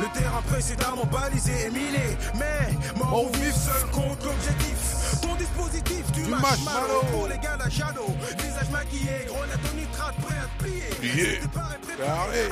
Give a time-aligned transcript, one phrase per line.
[0.00, 2.16] Le terrain précédemment balisé et miné.
[2.38, 5.20] Mais mort vif seul contre l'objectif.
[5.22, 7.02] Ton dispositif du, Du marshmallow marshmallow.
[7.12, 8.04] pour les gars d'Achado.
[8.38, 10.90] Visage maquillé, grenade au nitrate prêt à te plier.
[11.00, 11.40] Plié.
[11.52, 12.48] Pas préparé,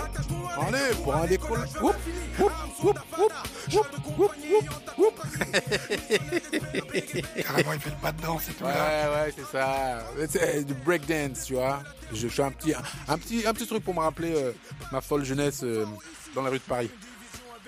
[0.67, 0.95] Allez.
[1.03, 2.03] pour un décollage de compagnie
[2.39, 2.53] whoop,
[4.45, 5.15] ayant ta whoop.
[5.15, 7.23] compagnie.
[7.43, 8.65] Carrément, il fait le pas de danse et tout.
[8.65, 9.11] Ouais, là.
[9.25, 10.03] ouais, c'est ça.
[10.29, 11.83] C'est du breakdance, tu vois.
[12.13, 12.75] Je fais un petit,
[13.09, 14.53] un petit, un petit truc pour me rappeler euh,
[14.93, 15.87] ma folle jeunesse euh,
[16.35, 16.91] dans la rue de Paris.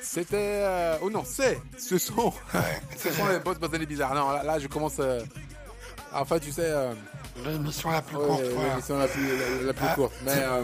[0.03, 2.33] C'était, euh, oh non, c'est, ce sont,
[2.97, 4.15] ce sont les boss basanés bizarres.
[4.15, 4.97] Non, là, là, je commence.
[4.99, 5.21] euh,
[6.13, 6.93] enfin, tu sais, euh,
[7.45, 10.13] L'émission la plus courte, l'émission la plus, la, la plus Ah, courte.
[10.25, 10.63] Mais, euh,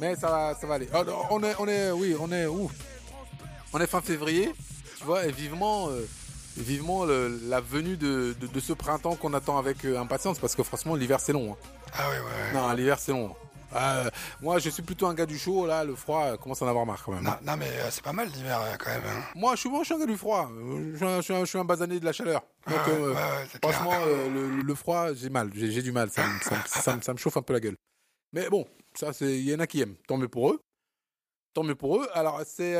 [0.00, 0.88] mais ça va, ça va aller.
[0.94, 2.70] Oh, on est, on est, oui, on est où
[3.72, 4.52] On est fin février,
[4.98, 6.06] tu vois, et vivement, euh,
[6.56, 10.54] vivement le- la venue de, de, de ce printemps qu'on attend avec euh, impatience, parce
[10.56, 11.52] que franchement, l'hiver c'est long.
[11.52, 11.56] hein.
[11.94, 12.52] Ah ouais, ouais.
[12.54, 13.34] Non, l'hiver c'est long.
[13.74, 14.08] Euh,
[14.40, 15.66] moi, je suis plutôt un gars du chaud.
[15.66, 17.22] Là, le froid euh, commence à en avoir marre quand même.
[17.24, 19.02] Non, non, mais euh, c'est pas mal l'hiver quand même.
[19.06, 19.22] hein.
[19.34, 20.50] Moi, je suis, moi, je suis un gars du froid.
[20.50, 22.42] Je suis un, je suis un, je suis un basané de la chaleur.
[22.66, 23.72] Donc, euh, ouais, clair.
[23.72, 25.50] franchement, euh, le, le froid, j'ai mal.
[25.54, 26.10] J'ai du mal.
[26.10, 27.76] Ça, me- ça, me- ça me- ça me chauffe un peu la gueule.
[28.32, 29.96] Mais bon, ça, c'est, il y en a qui aiment.
[30.06, 30.60] Tant mieux pour eux.
[31.54, 32.08] Tant mieux pour eux.
[32.14, 32.76] Alors, c'est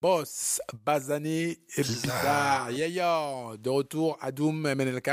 [0.00, 2.68] Boss, basané et Bizarre.
[2.68, 2.70] bizarre.
[2.70, 3.56] Yeah, yeah.
[3.58, 5.10] De retour à Doom MNLK.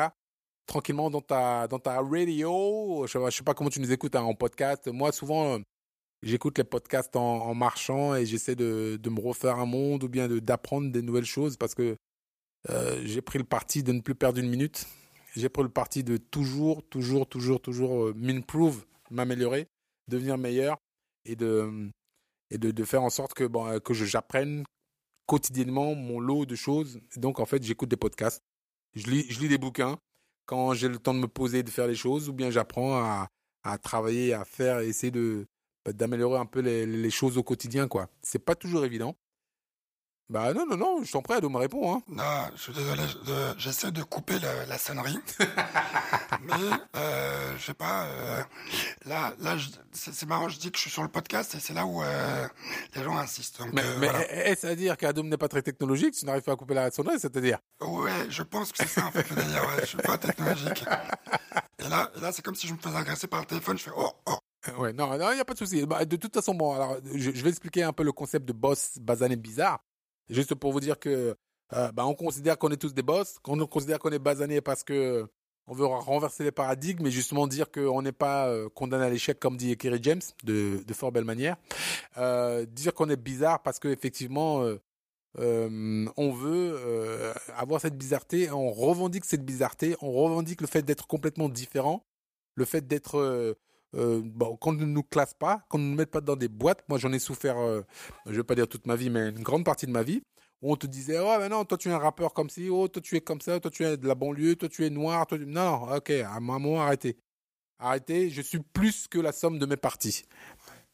[0.66, 3.06] Tranquillement dans ta, dans ta radio.
[3.08, 4.88] Je je sais pas comment tu nous écoutes hein, en podcast.
[4.88, 5.60] Moi, souvent, euh,
[6.24, 10.28] j'écoute les podcasts en, marchant et j'essaie de, de me refaire un monde ou bien
[10.28, 11.96] de, d'apprendre des nouvelles choses parce que
[12.70, 14.88] euh, j'ai pris le parti de ne plus perdre une minute.
[15.36, 19.68] J'ai pris le parti de toujours, toujours, toujours, toujours euh, m'improve, m'améliorer,
[20.08, 20.78] devenir meilleur
[21.26, 21.90] et de,
[22.50, 24.64] et de, de faire en sorte que, bon, euh, que j'apprenne
[25.28, 27.00] quotidiennement mon lot de choses.
[27.18, 28.42] Donc, en fait, j'écoute des podcasts,
[28.94, 30.00] je lis, je lis des bouquins
[30.46, 32.96] quand j'ai le temps de me poser et de faire les choses, ou bien j'apprends
[33.64, 35.12] à, travailler, à faire, essayer
[35.84, 38.10] bah, d'améliorer un peu les, les choses au quotidien, quoi.
[38.22, 39.16] C'est pas toujours évident.
[40.28, 42.02] Bah non, non, non, je t'en prie, Ado me répond, hein.
[42.08, 42.24] Non,
[42.56, 43.04] je suis désolé,
[43.60, 45.20] j'essaie de couper la, la sonnerie.
[46.42, 46.54] mais,
[46.96, 48.42] euh, je sais pas, euh,
[49.06, 49.56] là, là,
[49.92, 52.48] c'est marrant, je dis que je suis sur le podcast et c'est là où euh,
[52.96, 53.60] les gens insistent.
[53.60, 54.32] Donc, Mais, euh, mais voilà.
[54.48, 57.20] est-ce à dire qu'Adom n'est pas très technologique, tu n'arrives pas à couper la sonnerie,
[57.20, 57.60] c'est-à-dire?
[57.82, 60.86] Ouais, je pense que c'est ça en fait le délire, ouais, je suis pas technologique.
[61.86, 63.92] Et là, là c'est comme si je me faisais agresser par le téléphone, je fais
[63.96, 64.38] oh, oh.
[64.80, 65.86] Ouais, non, non, il n'y a pas de souci.
[65.86, 68.54] Bah, de toute façon, bon, alors, je, je vais expliquer un peu le concept de
[68.54, 69.84] boss basané bizarre.
[70.30, 71.36] Juste pour vous dire que,
[71.74, 74.84] euh, bah, on considère qu'on est tous des boss, qu'on considère qu'on est basané parce
[74.84, 75.28] que
[75.68, 79.40] on veut renverser les paradigmes et justement dire qu'on n'est pas euh, condamné à l'échec
[79.40, 81.58] comme dit Kerry James de, de fort belle manière.
[82.18, 84.64] Euh, dire qu'on est bizarre parce que effectivement,
[85.38, 91.50] on veut avoir cette bizarreté, on revendique cette bizarreté, on revendique le fait d'être complètement
[91.50, 92.06] différent,
[92.54, 93.56] le fait d'être
[93.96, 94.22] euh,
[94.60, 96.84] qu'on ne nous classe pas, qu'on ne nous mette pas dans des boîtes.
[96.90, 97.82] Moi, j'en ai souffert, euh,
[98.26, 100.22] je vais pas dire toute ma vie, mais une grande partie de ma vie,
[100.62, 102.88] où on te disait, oh, mais non, toi, tu es un rappeur comme ci, oh,
[102.88, 105.28] toi, tu es comme ça, toi, tu es de la banlieue, toi, tu es noir,
[105.28, 105.38] tu...
[105.46, 107.18] non, ok, à un moment, arrêtez.
[107.80, 110.24] Arrêtez, je suis plus que la somme de mes parties.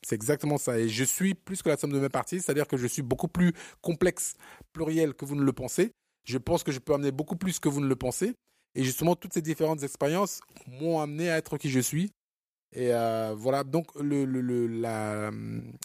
[0.04, 0.80] C'est exactement ça.
[0.80, 3.28] Et je suis plus que la somme de mes parties, c'est-à-dire que je suis beaucoup
[3.28, 4.36] plus complexe,
[4.74, 5.92] pluriel que vous ne le pensez.
[6.24, 8.34] Je pense que je peux amener beaucoup plus que vous ne le pensez.
[8.74, 12.12] Et justement, toutes ces différentes expériences m'ont amené à être qui je suis.
[12.74, 14.24] Et euh, voilà, donc le,
[14.68, 15.30] la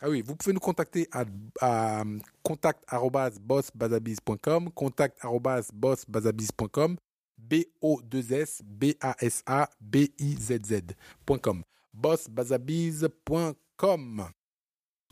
[0.02, 1.24] ah oui, vous pouvez nous contacter à,
[1.60, 2.04] à
[2.44, 6.96] contact@bossbazabiz.com, contact@bossbazabiz.com,
[7.38, 14.28] b o 2 s b a s a b i z z.com, bossbazabiz.com.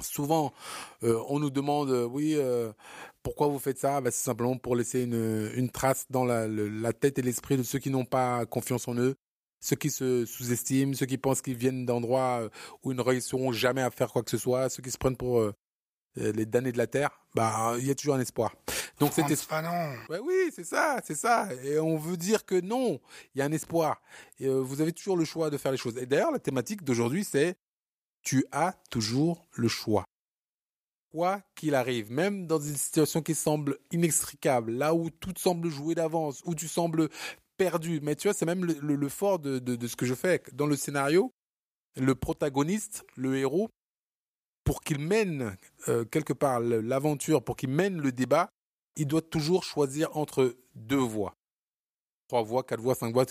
[0.03, 0.53] Souvent,
[1.05, 2.73] euh, on nous demande, euh, oui, euh,
[3.23, 4.01] pourquoi vous faites ça?
[4.01, 7.91] Bah, C'est simplement pour laisser une, trace dans la tête et l'esprit de ceux qui
[7.91, 9.15] n'ont pas confiance en eux,
[9.65, 12.49] ceux qui se sous-estiment, ceux qui pensent qu'ils viennent d'endroits euh,
[12.83, 15.17] où ils ne réussiront jamais à faire quoi que ce soit, ceux qui se prennent
[15.17, 15.55] pour euh,
[16.19, 17.19] euh, les damnés de la terre.
[17.35, 18.55] Bah, il y a toujours un espoir.
[19.01, 19.97] Donc c'était Fanon.
[20.11, 21.49] Ouais, oui, c'est ça, c'est ça.
[21.65, 23.01] Et on veut dire que non,
[23.35, 24.03] il y a un espoir.
[24.39, 25.97] Et euh, vous avez toujours le choix de faire les choses.
[25.97, 27.57] Et d'ailleurs, la thématique d'aujourd'hui, c'est
[28.23, 30.05] tu as toujours le choix.
[31.11, 35.95] Quoi qu'il arrive, même dans une situation qui semble inextricable, là où tout semble jouer
[35.95, 37.09] d'avance, où tu sembles
[37.57, 38.01] perdu.
[38.03, 40.15] Mais tu vois, c'est même le, le- le fort de, de, de ce que je
[40.15, 40.43] fais.
[40.53, 41.33] Dans le scénario,
[41.97, 43.69] le protagoniste, le héros,
[44.65, 45.57] pour qu'il mène
[45.89, 48.49] euh, quelque part l'aventure, pour qu'il mène le débat,
[48.97, 51.35] il doit toujours choisir entre deux voies.
[52.29, 53.27] Trois voies, quatre voies, cinq voies,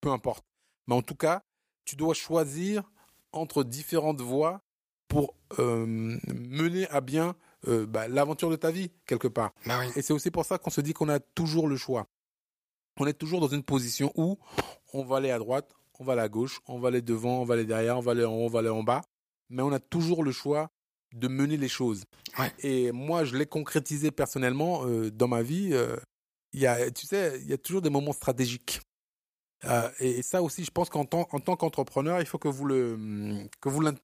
[0.00, 0.44] peu importe.
[0.86, 1.42] Mais en tout cas,
[1.84, 2.90] tu dois choisir
[3.32, 4.60] entre différentes voies
[5.08, 7.34] pour euh, mener à bien
[7.66, 9.52] euh, bah, l'aventure de ta vie, quelque part.
[9.64, 9.86] Bah oui.
[9.96, 12.06] Et c'est aussi pour ça qu'on se dit qu'on a toujours le choix.
[12.98, 14.38] On est toujours dans une position où
[14.92, 17.44] on va aller à droite, on va aller à gauche, on va aller devant, on
[17.44, 19.02] va aller derrière, on va aller en haut, on va aller en bas.
[19.50, 20.68] Mais on a toujours le choix
[21.14, 22.04] de mener les choses.
[22.38, 22.52] Ouais.
[22.60, 25.70] Et moi, je l'ai concrétisé personnellement euh, dans ma vie.
[25.72, 25.96] euh,
[26.52, 28.80] Il y a, tu sais, il y a toujours des moments stratégiques.
[29.64, 32.48] Euh, et, et ça aussi, je pense qu'en tant, en tant qu'entrepreneur, il faut que
[32.48, 33.94] vous le que vous l'in-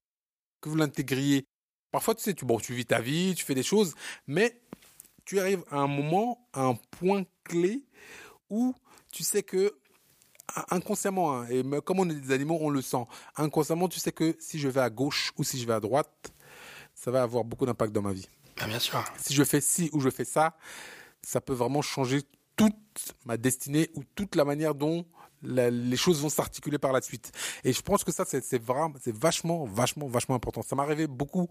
[0.61, 1.45] que vous l'intégriez.
[1.91, 3.93] Parfois, tu sais, tu bon, tu vis ta vie, tu fais des choses,
[4.27, 4.61] mais
[5.23, 7.85] tu arrives à un moment, à un point clé
[8.49, 8.73] où
[9.15, 9.73] tu sais que
[10.69, 13.05] inconsciemment, hein, et me- comme on est des animaux, on le sent.
[13.37, 16.33] Inconsciemment, tu sais que si je vais à gauche ou si je vais à droite,
[16.93, 18.27] ça va avoir beaucoup d'impact dans ma vie.
[18.57, 19.03] Bah, bien sûr.
[19.17, 20.57] Si je fais ci ou je fais ça,
[21.21, 22.23] ça peut vraiment changer
[22.57, 22.75] toute
[23.25, 25.05] ma destinée ou toute la manière dont
[25.41, 27.31] la- les choses vont s'articuler par la suite.
[27.63, 30.61] Et je pense que ça, c'est c'est vraiment, c'est vachement, vachement, vachement important.
[30.61, 31.47] Ça m'est arrivé beaucoup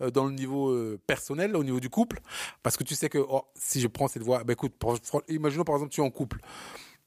[0.00, 2.20] euh, dans le niveau euh, personnel, au niveau du couple,
[2.62, 4.98] parce que tu sais que oh, si je prends cette voie, bah écoute, pour-
[5.28, 6.40] imaginons par exemple tu es en couple,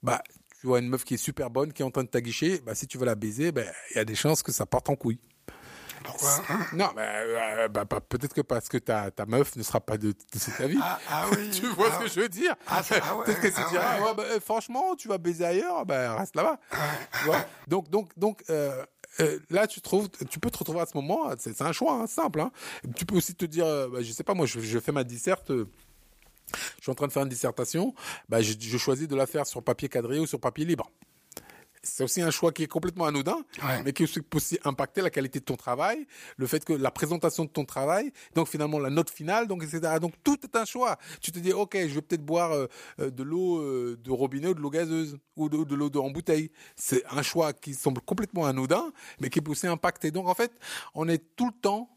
[0.03, 0.21] bah
[0.59, 2.75] tu vois une meuf qui est super bonne, qui est en train de t'aguicher, bah
[2.75, 4.95] si tu veux la baiser, bah il y a des chances que ça parte en
[4.95, 5.19] couille.
[6.03, 6.65] Pourquoi hein?
[6.73, 9.97] Non, bah, euh, bah, bah, peut-être que parce que ta, ta meuf ne sera pas
[9.97, 10.79] de, de ta vie.
[10.81, 11.49] ah, ah oui.
[11.53, 12.55] Tu vois ah, ce que je veux dire?
[12.67, 14.07] Ah, ça- ah ouais, Peut-être qu'elle se ah dira, ouais.
[14.09, 16.59] ah ouais, franchement, tu vas baiser ailleurs, bah, reste là-bas.
[17.19, 17.45] Tu vois?
[17.67, 18.83] Donc, donc, donc, euh,
[19.19, 21.29] euh, là, tu trouves, tu peux te retrouver à ce moment.
[21.37, 22.41] C'est c'est un choix hein, simple.
[22.41, 22.51] Hein.
[22.95, 25.03] Tu peux aussi te dire, euh, bah, je sais pas, moi, je, je fais ma
[25.03, 25.51] disserte.
[26.77, 27.93] Je suis en train de faire une dissertation.
[28.29, 30.89] Bah, je, je choisis de la faire sur papier quadrillé ou sur papier libre.
[31.83, 33.81] C'est aussi un choix qui est complètement anodin, Ouais.
[33.83, 36.05] mais qui peut aussi impacter la qualité de ton travail,
[36.37, 39.95] le fait que la présentation de ton travail, donc finalement la note finale, donc etc.
[39.99, 40.97] Donc tout est un choix.
[41.21, 42.67] Tu te dis, ok, je vais peut-être boire euh,
[42.99, 45.97] euh, de l'eau euh, de robinet ou de l'eau gazeuse ou de, de l'eau de-
[45.97, 46.51] en bouteille.
[46.75, 50.11] C'est un choix qui semble complètement anodin, mais qui peut aussi impacter.
[50.11, 50.51] Donc en fait,
[50.93, 51.89] on est tout le temps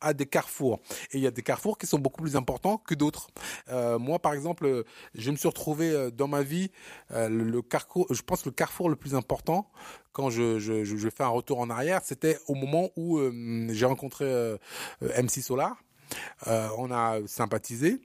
[0.00, 0.80] à des carrefours.
[1.12, 3.28] Et il y a des carrefours qui sont beaucoup plus importants que d'autres.
[3.70, 4.84] Euh, moi, par exemple,
[5.14, 6.70] je me suis retrouvé euh, dans ma vie,
[7.12, 9.70] euh, le, carrefour, je pense le carrefour le plus important,
[10.18, 13.86] quand je, je, je, fais un retour en arrière, c'était au moment où euh, j'ai
[13.86, 14.56] rencontré euh,
[15.00, 15.76] MC Solar.
[16.46, 18.00] Euh, on a sympathisé.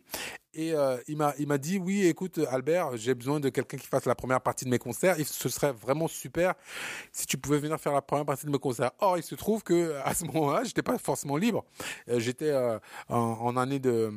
[0.55, 3.87] Et euh, il m'a il m'a dit oui écoute Albert j'ai besoin de quelqu'un qui
[3.87, 6.53] fasse la première partie de mes concerts et ce serait vraiment super
[7.11, 8.91] si tu pouvais venir faire la première partie de mes concerts.
[8.99, 11.65] Or il se trouve que à ce moment-là j'étais pas forcément libre.
[12.07, 12.53] Euh, j'étais
[13.09, 14.11] en, année de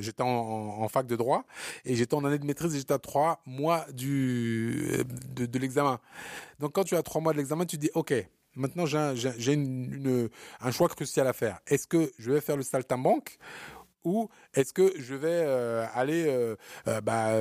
[0.00, 1.44] j'étais en, fac de droit
[1.84, 4.92] et j'étais en année de maîtrise et j'étais à trois mois du
[5.34, 5.98] de, de l'examen.
[6.60, 8.14] Donc quand tu as trois mois de l'examen tu dis ok
[8.60, 8.98] Maintenant, j'ai
[10.60, 11.58] un, choix crucial à faire.
[11.66, 13.38] Est-ce que je vais faire le saltimbanque
[14.02, 16.56] ou est-ce que je vais euh, aller euh,
[16.88, 17.32] euh, bah,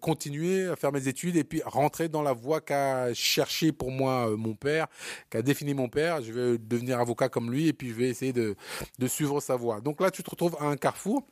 [0.00, 4.34] continuer à faire mes études et puis rentrer dans la voie qu'a cherché pour moi
[4.36, 4.86] mon père,
[5.28, 6.22] qu'a défini mon père.
[6.22, 8.56] Je vais devenir avocat comme lui et puis je vais essayer de,
[8.98, 9.80] de suivre sa voie.
[9.80, 11.26] Donc là, tu te retrouves à un carrefour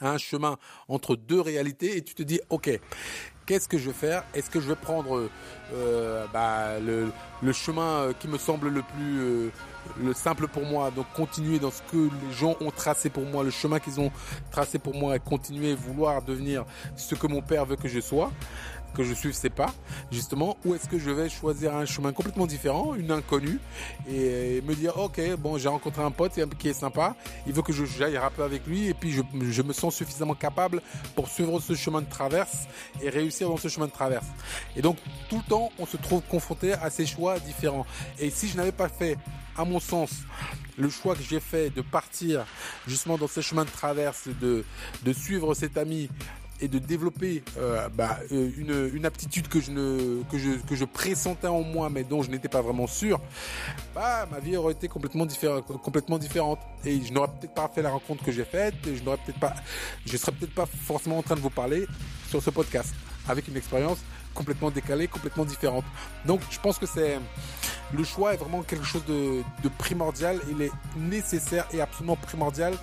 [0.00, 2.70] à un chemin entre deux réalités et tu te dis ok
[3.48, 4.24] qu'est-ce que je vais faire?
[4.34, 5.30] Est-ce que je vais prendre
[5.72, 9.48] euh, bah, le, chemin euh, qui me semble le plus euh,
[10.02, 10.90] le simple pour moi?
[10.90, 14.12] Donc continuer dans ce que les gens ont tracé pour moi le chemin qu'ils ont
[14.50, 18.30] tracé pour moi et continuer vouloir devenir ce que mon père veut que je sois
[18.98, 19.72] que je suive ses pas
[20.10, 23.60] justement ou est-ce que je vais choisir un chemin complètement différent une inconnue
[24.10, 27.14] et, me dire ok bon j'ai rencontré un pote qui est sympa
[27.46, 30.34] il veut que je j'aille rapper avec lui et puis je, je me sens suffisamment
[30.34, 30.82] capable
[31.14, 32.66] pour suivre ce chemin de traverse
[33.00, 34.26] et réussir dans ce chemin de traverse.
[34.76, 34.96] Et donc
[35.28, 37.86] tout le temps on se trouve confronté à ces choix différents.
[38.18, 39.16] Et si je n'avais pas fait
[39.56, 40.10] à mon sens
[40.76, 42.46] le choix que j'ai fait de partir
[42.86, 44.64] justement dans ce chemin de traverse de
[45.02, 46.08] de suivre cet ami
[46.60, 52.22] et de développer euh, bah, euh, une, aptitude que je pressentais en moi mais dont
[52.22, 53.20] je n'étais pas vraiment sûr
[53.94, 56.58] bah ma vie aurait été complètement différente complètement différente.
[56.84, 59.18] Et je n'aurais peut-être pas fait la rencontre que j'ai faite je n'aurais
[60.06, 61.86] je serais peut-être pas forcément en train de vous parler
[62.28, 62.94] sur ce podcast.
[63.28, 63.98] Avec une expérience
[64.40, 65.84] complètement décalée complètement différente
[66.28, 67.18] donc je pense que c'est
[67.94, 70.38] le choix est vraiment quelque chose de, de primordial.
[70.50, 72.74] Il est nécessaire et absolument primordial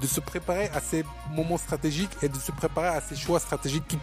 [0.00, 3.86] de se préparer à ces moments stratégiques et de se préparer à ces choix stratégiques
[3.88, 3.98] qui,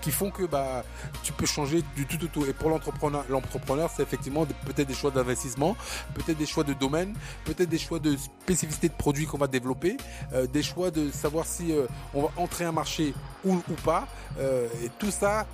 [0.00, 0.84] qui font que bah,
[1.22, 2.46] tu peux changer du tout au tout.
[2.46, 5.76] Et pour l'entrepreneur, l'entrepreneur, c'est effectivement peut-être des choix d'investissement,
[6.14, 7.14] peut-être des choix de domaine,
[7.44, 9.96] peut-être des choix de spécificité de produits qu'on va développer,
[10.32, 13.14] euh, des choix de savoir si euh, on va entrer un marché
[13.44, 14.06] ou, ou pas.
[14.38, 15.46] Euh, et tout ça,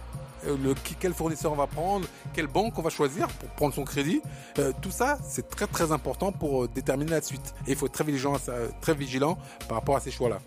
[0.62, 3.84] le, qui- quel fournisseur on va prendre, quelle banque on va choisir pour prendre son
[3.84, 4.20] crédit.
[4.58, 7.54] Euh, tout ça, c'est très très important pour euh, déterminer la suite.
[7.66, 8.36] Et il faut être très vigilant,
[8.80, 10.38] très vigilant par rapport à ces choix-là.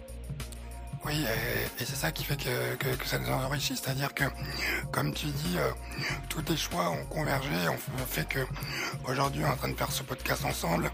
[1.08, 1.24] Oui,
[1.80, 4.26] et, c'est ça qui fait que, ça nous enrichit, c'est-à-dire que,
[4.92, 5.72] comme tu dis, euh,
[6.28, 8.40] tous tes choix ont convergé, ont fait que
[9.08, 10.92] aujourd'hui on est en train de faire ce podcast ensemble,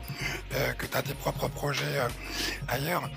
[0.54, 2.08] euh, que tu as tes propres projets euh,
[2.68, 3.10] ailleurs.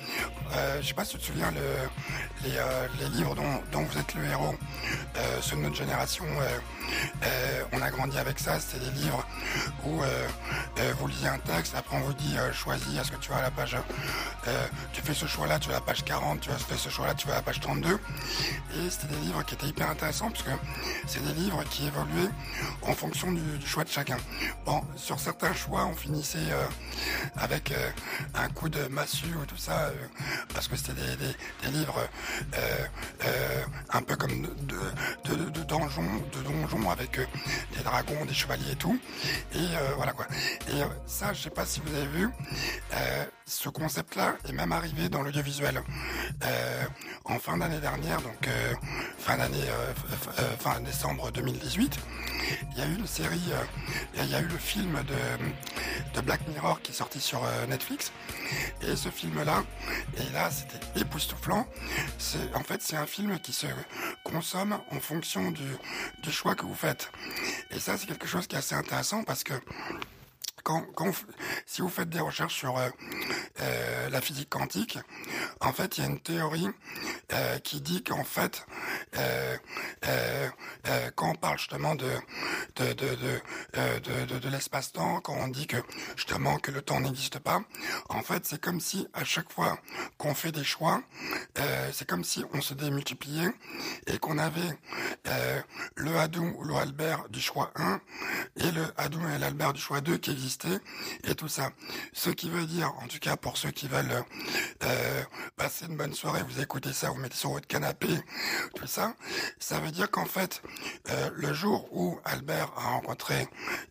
[0.80, 2.48] je sais pas si tu te souviens le,
[2.98, 4.54] les, livres dont, dont, vous êtes le héros,
[5.42, 6.24] ceux de notre génération,
[7.72, 9.26] on a grandi avec ça, c'était des livres
[9.84, 10.00] où
[10.98, 13.50] vous lisez un texte, après on vous dit choisis, est-ce que tu vas à la
[13.50, 13.76] page,
[14.92, 17.26] tu fais ce choix-là, tu vas à la page 40, tu faire ce choix-là, tu
[17.26, 17.98] vas à la page 32.
[18.74, 20.50] Et c'était des livres qui étaient hyper intéressants parce que
[21.06, 22.30] c'est des livres qui évoluaient
[22.82, 24.18] en fonction du, choix de chacun.
[24.64, 26.64] Bon, sur certains choix, on finissait euh,
[27.36, 27.90] avec euh,
[28.34, 29.92] un coup de massue ou tout ça, euh,
[30.54, 32.08] parce que c'était des, livres
[33.90, 34.78] un peu comme de,
[35.24, 37.18] de, de, donjons, de donjons avec
[37.76, 38.98] des dragons, des chevaliers et tout.
[39.54, 39.66] Et
[39.96, 40.26] voilà quoi.
[40.68, 42.28] Et ça, je sais pas si vous avez vu,
[43.46, 45.80] ce concept-là est même arrivé dans l'audiovisuel.
[46.44, 46.84] Euh,
[47.24, 48.74] en fin d'année dernière, donc euh,
[49.18, 51.98] fin d'année, euh, fin décembre 2018,
[52.72, 53.40] il y a eu une série,
[54.16, 58.12] il y a eu le film de, de Black Mirror qui est sorti sur Netflix.
[58.82, 59.64] Et ce film-là,
[60.16, 61.66] et là c'était époustouflant.
[62.54, 63.66] En fait c'est un film qui se
[64.26, 67.10] consomme en fonction du, choix que vous faites.
[67.70, 69.54] Et ça c'est quelque chose qui est assez intéressant parce que
[71.64, 72.88] si vous faites des recherches sur euh,
[73.60, 74.98] euh, la physique quantique,
[75.60, 76.68] en fait, il y a une théorie
[77.32, 78.66] euh, qui dit qu'en fait,
[81.14, 82.10] quand on parle justement de
[82.76, 85.76] de de, de, l'espace-temps, quand on dit que
[86.16, 87.62] justement que le temps n'existe pas,
[88.08, 89.78] en fait, c'est comme si à chaque fois
[90.18, 91.02] qu'on fait des choix,
[91.92, 93.50] c'est comme si on se démultipliait
[94.06, 94.78] et qu'on avait
[95.96, 98.00] le Hadou ou le Albert du choix 1
[98.56, 100.55] et le Hadou et l'Albert du choix 2 qui existent
[101.24, 101.70] et tout ça.
[102.12, 104.24] Ce qui veut dire, en tout cas pour ceux qui veulent
[104.84, 105.22] euh,
[105.56, 108.08] passer une bonne soirée, vous écoutez ça, vous mettez sur votre canapé,
[108.74, 109.14] tout ça,
[109.58, 110.62] ça veut dire qu'en fait,
[111.10, 113.48] euh, le jour où Albert a rencontré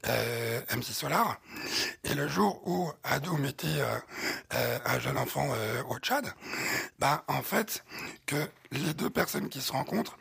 [0.07, 1.39] euh, MC Solar
[2.03, 3.81] et le jour où Adou mettait
[4.85, 5.47] un jeune enfant
[5.89, 6.33] au Tchad,
[6.99, 7.83] bah en fait
[8.25, 8.35] que
[8.71, 10.17] les deux personnes qui se rencontrent,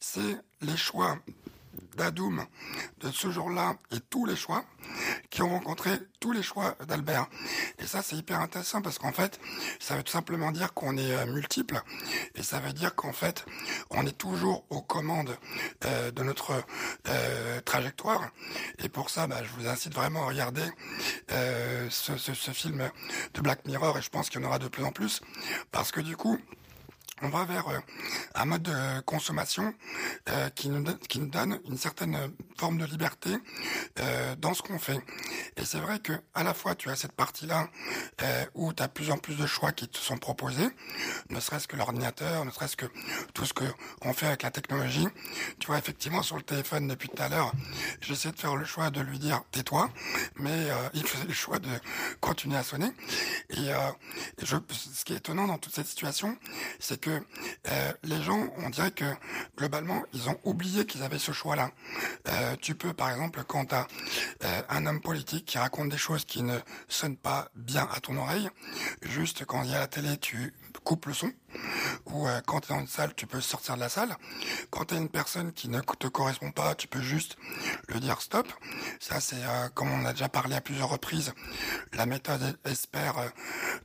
[0.00, 1.18] c'est les choix
[1.96, 2.46] d'Adoum
[3.00, 4.64] de ce jour-là et tous les choix
[5.30, 7.26] qui ont rencontré tous les choix d'Albert.
[7.78, 9.40] Et ça, c'est hyper intéressant parce qu'en fait,
[9.80, 11.80] ça veut tout simplement dire qu'on est euh, multiple
[12.34, 13.44] et ça veut dire qu'en fait,
[13.90, 15.36] on est toujours aux commandes
[15.84, 16.52] euh, de notre
[17.08, 18.30] euh, trajectoire.
[18.78, 20.64] Et pour ça, bah, je vous incite vraiment à regarder
[21.90, 22.90] ce, ce film
[23.34, 25.20] de Black Mirror et je pense qu'il y en aura de plus en plus
[25.72, 26.38] parce que du coup,
[27.22, 27.78] on va vers euh,
[28.34, 29.72] un mode de consommation
[30.28, 33.30] euh, qui, nous, qui nous donne une certaine forme de liberté
[34.00, 35.00] euh, dans ce qu'on fait.
[35.56, 37.68] Et c'est vrai que à la fois tu as cette partie-là
[38.54, 40.68] où tu as plus en plus de choix qui te sont proposés,
[41.30, 42.86] ne serait-ce que l'ordinateur, ne serait-ce que
[43.34, 43.64] tout ce que
[44.02, 45.06] on fait avec la technologie.
[45.58, 47.52] Tu vois effectivement sur le téléphone depuis tout à l'heure,
[48.00, 49.90] j'essaie de faire le choix de lui dire tais-toi,
[50.36, 51.68] mais il faisait le choix de
[52.20, 52.90] continuer à sonner.
[53.50, 53.70] Et,
[54.42, 56.36] je, ce qui est étonnant dans toute cette situation,
[56.78, 59.04] c'est que euh, les gens, on dirait que
[59.56, 61.70] globalement, ils ont oublié qu'ils avaient ce choix-là.
[62.28, 63.86] Euh, tu peux, par exemple, quand tu as
[64.44, 66.58] euh, un homme politique qui raconte des choses qui ne
[66.88, 68.48] sonnent pas bien à ton oreille,
[69.02, 70.54] juste quand il y a la télé, tu
[70.86, 71.32] coupes le son
[72.06, 74.16] ou euh, quand tu es dans une salle, tu peux sortir de la salle.
[74.70, 77.36] Quand tu as une personne qui ne te correspond pas, tu peux juste
[77.88, 78.46] le dire stop.
[79.00, 81.34] Ça, c'est euh, comme on a déjà parlé à plusieurs reprises,
[81.92, 83.28] la méthode ESPER euh,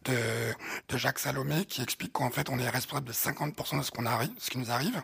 [0.05, 0.53] de,
[0.89, 4.05] de Jacques Salomé qui explique qu'en fait, on est responsable de 50% de ce, qu'on
[4.05, 5.01] arrive, ce qui nous arrive.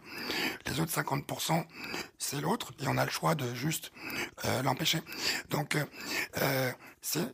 [0.68, 1.66] Les autres 50%,
[2.20, 3.92] c'est l'autre et on a le choix de juste
[4.64, 5.02] l'empêcher.
[5.50, 5.78] Donc,
[7.02, 7.34] c'est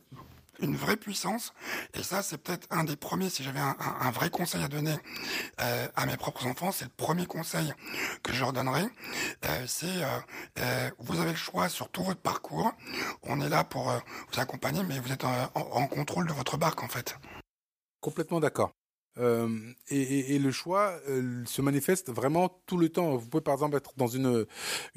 [0.60, 1.52] une vraie puissance.
[1.94, 4.94] Et ça, c'est peut-être un des premiers, si j'avais un, vrai conseil à donner
[5.60, 7.72] euh, à mes propres enfants, c'est le premier conseil
[8.22, 8.86] que je leur donnerais.
[9.46, 9.86] Euh, c'est,
[10.58, 12.72] euh, vous avez le choix sur tout votre parcours.
[13.22, 16.88] On est là pour vous accompagner, mais vous êtes en contrôle de votre barque, en
[16.88, 17.16] fait.
[18.00, 18.72] Complètement d'accord.
[19.18, 19.48] Euh,
[19.88, 23.16] et, le choix euh, se manifeste vraiment tout le temps.
[23.16, 24.46] Vous pouvez par exemple être dans une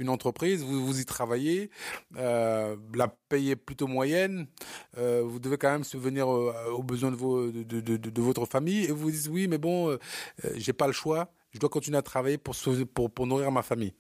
[0.08, 1.70] entreprise, vous vous y travaillez,
[2.18, 4.48] euh, la paye est plutôt moyenne,
[4.96, 9.48] vous devez quand même subvenir aux, besoins de, votre famille et vous vous dites oui
[9.48, 9.98] mais bon
[10.56, 13.94] j'ai pas le choix, je dois continuer à travailler pour nourrir ma famille.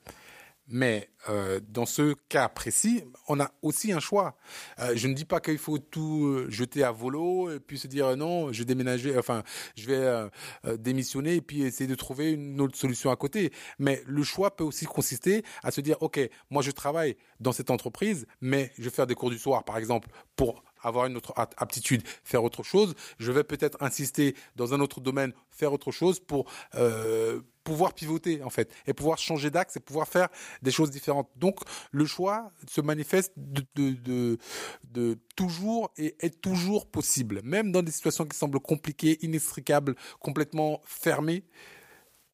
[0.67, 4.37] Mais euh, dans ce cas précis, on a aussi un choix.
[4.79, 7.87] Euh, je ne dis pas qu'il faut tout euh, jeter à volo et puis se
[7.87, 9.43] dire non, je vais déménager, enfin,
[9.75, 13.51] je vais démissionner et puis essayer de trouver une autre solution à côté.
[13.79, 16.19] Mais le choix peut aussi consister à se dire ok,
[16.49, 19.77] moi je travaille dans cette entreprise, mais je vais faire des cours du soir, par
[19.77, 22.95] exemple, pour avoir une autre aptitude, faire autre chose.
[23.19, 28.41] Je vais peut-être insister dans un autre domaine, faire autre chose pour euh, pouvoir pivoter
[28.43, 30.29] en fait et pouvoir changer d'axe et pouvoir faire
[30.61, 31.29] des choses différentes.
[31.35, 31.59] Donc
[31.91, 34.37] le choix se manifeste de, de,
[34.85, 40.79] de, toujours et est toujours possible, même dans des situations qui semblent compliquées, inextricables, complètement
[40.85, 41.43] fermées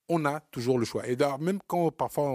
[0.09, 1.07] on a toujours le choix.
[1.07, 2.29] Et d'ailleurs, même quand parfois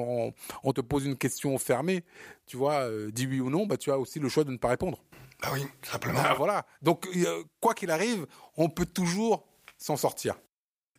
[0.64, 2.02] on, te pose une question fermée,
[2.46, 4.56] tu vois, euh, dis oui ou non, bah, tu as aussi le choix de ne
[4.56, 4.98] pas répondre.
[5.42, 6.22] Ah oui, simplement.
[6.22, 6.66] Bah, voilà.
[6.80, 7.06] Donc,
[7.60, 8.26] quoi qu'il arrive,
[8.56, 10.34] on peut toujours s'en sortir.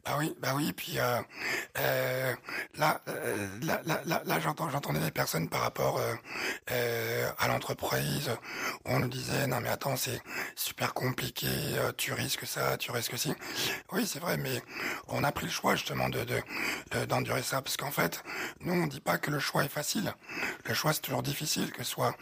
[0.05, 1.21] Bah oui, bah oui, puis euh,
[1.77, 2.33] euh,
[2.75, 6.15] là, euh, là, là, là, là j'entends, j'entendais des personnes par rapport euh,
[6.71, 8.31] euh, à l'entreprise.
[8.85, 10.21] On nous disait non mais attends, c'est
[10.55, 11.47] super compliqué,
[11.97, 13.33] tu risques ça, tu risques ci.
[13.91, 14.61] Oui, c'est vrai, mais
[15.09, 18.23] on a pris le choix justement de, de d'endurer ça parce qu'en fait,
[18.61, 20.13] nous on dit pas que le choix est facile.
[20.65, 22.15] Le choix c'est toujours difficile, que ce soit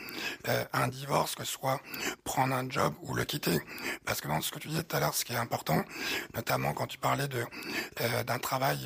[0.74, 1.80] un divorce, que ce soit
[2.24, 3.60] prendre un job ou le quitter.
[4.04, 5.84] Parce que dans ce que tu disais tout à l'heure, ce qui est important,
[6.34, 7.46] notamment quand tu parlais de
[8.02, 8.80] euh, d'un travail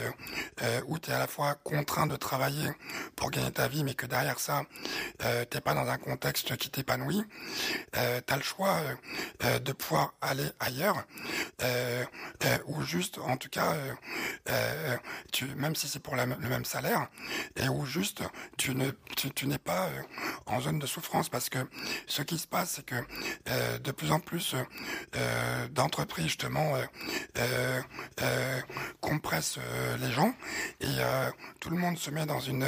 [0.62, 2.70] euh, où tu es à la fois contraint de travailler
[3.16, 4.64] pour gagner ta vie, mais que derrière ça,
[5.24, 7.24] euh, t'es pas dans un contexte qui t'épanouit,
[7.98, 8.78] euh, tu as le choix
[9.44, 11.04] euh, de pouvoir aller ailleurs,
[12.66, 13.76] ou juste, en tout cas,
[15.32, 17.08] tu, même si c'est pour le même salaire,
[17.56, 18.24] et où juste
[18.58, 19.90] tu ne tu, tu n'es pas
[20.46, 21.60] en zone de souffrance, parce que
[22.08, 22.96] ce qui se passe, c'est que
[23.78, 24.56] de plus en plus
[25.72, 26.76] d'entreprises justement
[29.00, 30.34] compresse euh, les gens
[30.80, 32.68] et euh, tout le monde se met dans une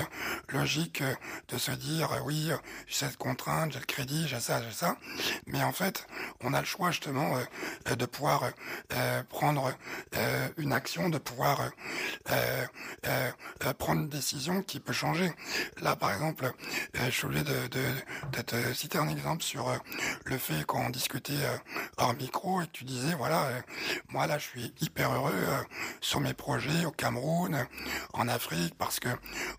[0.50, 1.14] logique euh,
[1.50, 2.50] de se dire oui
[2.88, 4.98] j'ai cette contrainte, j'ai le crédit, j'ai ça, j'ai ça,
[5.48, 6.08] mais en fait
[6.42, 7.38] on a le choix justement
[7.86, 8.52] de pouvoir
[9.30, 9.74] prendre
[10.58, 11.72] une action, de pouvoir
[13.78, 15.32] prendre une décision qui peut changer.
[15.82, 16.52] Là par exemple,
[16.94, 19.74] je suis de, de, te citer un exemple sur
[20.26, 21.34] le fait qu'on discutait
[21.98, 23.50] hors micro et que tu disais voilà
[24.10, 25.34] moi là je suis hyper heureux
[26.02, 27.68] sur mes projets au Cameroun,
[28.14, 29.10] en Afrique, parce que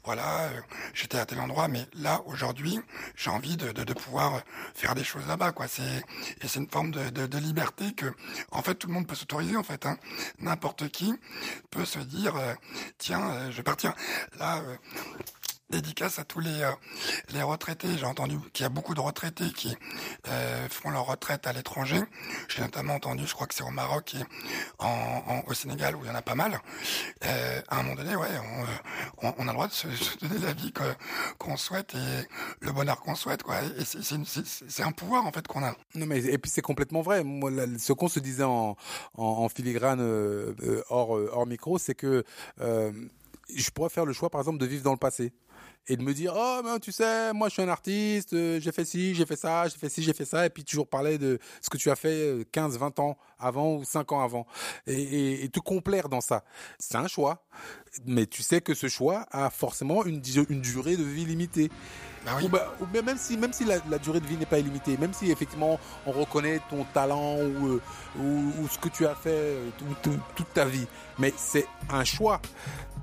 [0.04, 0.60] voilà, euh,
[0.92, 2.80] j'étais à tel endroit, mais là aujourd'hui,
[3.16, 4.42] j'ai envie de, de, pouvoir
[4.74, 5.68] faire des choses là-bas, quoi.
[5.68, 6.02] C'est
[6.42, 8.06] et c'est une forme de, de, liberté que,
[8.50, 9.86] en fait, tout le monde peut s'autoriser, en fait.
[9.86, 9.98] Hein.
[10.38, 11.14] N'importe qui
[11.70, 12.54] peut se dire, euh,
[12.98, 13.94] tiens, euh, je vais partir
[14.38, 14.62] là
[15.71, 16.71] dédicace à tous les, euh,
[17.33, 17.88] les retraités.
[17.97, 19.75] J'ai entendu qu'il y a beaucoup de retraités qui
[20.28, 22.00] euh, font leur retraite à l'étranger.
[22.49, 24.25] J'ai notamment entendu, je crois que c'est au Maroc et
[25.47, 26.60] au Sénégal où il y en a pas mal.
[27.25, 28.28] Euh, à un moment donné, ouais,
[29.23, 29.86] on, a le droit de se,
[30.21, 30.73] donner la vie
[31.38, 32.28] qu'on souhaite et
[32.60, 33.56] le bonheur qu'on souhaite, quoi.
[33.78, 35.75] Et c'est un pouvoir en fait qu'on a.
[35.95, 37.25] Non mais et puis c'est complètement vrai.
[37.78, 38.76] Ce qu'on se disait en,
[39.49, 40.00] filigrane
[40.88, 42.25] hors micro, c'est que
[42.58, 45.32] je pourrais faire le choix, par exemple, de vivre dans le passé
[45.86, 48.72] et de me dire oh ben tu sais moi je suis un artiste euh, j'ai
[48.72, 51.18] fait ci j'ai fait ça j'ai fait ci j'ai fait ça et puis toujours parler
[51.18, 54.46] de ce que tu as fait 15 euh, 20 ans avant ou 5 ans avant.
[54.86, 56.44] Et, et, et te complaire dans ça.
[56.78, 57.44] C'est un choix.
[58.06, 61.70] Mais tu sais que ce choix a forcément une, une durée de vie limitée.
[62.24, 62.48] Bah oui.
[62.80, 65.12] ou, ben, même si même si la, la durée de vie n'est pas illimitée même
[65.12, 67.82] si effectivement on reconnaît ton talent ou euh,
[68.18, 69.56] ou, ou, ce que tu as fait
[70.02, 70.86] toute, toute ta vie.
[71.18, 72.40] Mais c'est un choix.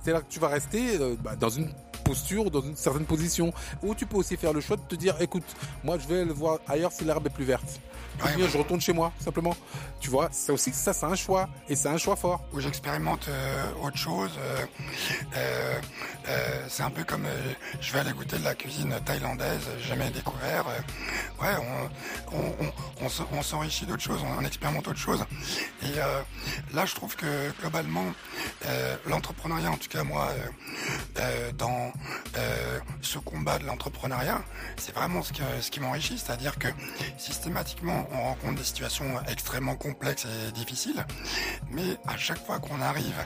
[0.03, 1.69] C'est là que tu vas rester bah, dans une
[2.01, 3.53] posture, dans une certaine position.
[3.83, 5.43] Ou tu peux aussi faire le choix de te dire, écoute,
[5.83, 7.79] moi je vais le voir ailleurs si l'herbe est plus verte.
[8.23, 9.55] Ouais, je retourne chez moi, simplement.
[9.99, 11.49] Tu vois, c'est aussi ça, c'est un choix.
[11.69, 12.41] Et c'est un choix fort.
[12.53, 14.31] Où j'expérimente euh, autre chose.
[14.37, 14.65] Euh,
[15.37, 15.81] euh,
[16.27, 17.25] euh c'est un peu comme
[17.79, 20.65] je vais aller goûter de la cuisine thaïlandaise, jamais découvert.
[21.41, 21.47] ouais,
[22.31, 25.25] on, on, on, on s'enrichit d'autres choses, on, expérimente autre chose.
[25.83, 25.97] Et
[26.73, 28.05] là, je trouve que globalement,
[29.07, 30.29] l'entrepreneuriat, en tout cas moi,
[31.57, 31.90] dans
[33.01, 34.41] ce combat de l'entrepreneuriat,
[34.77, 35.31] c'est vraiment ce,
[35.69, 36.17] qui m'enrichit.
[36.17, 36.67] C'est-à-dire que
[37.17, 41.05] systématiquement, on rencontre des situations extrêmement complexes et difficiles,
[41.71, 43.25] mais à chaque fois qu'on arrive